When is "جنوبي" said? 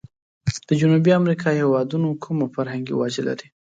0.79-1.11